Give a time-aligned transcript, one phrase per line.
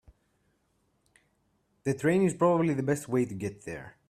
[1.83, 3.97] The train is probably the best way to get there.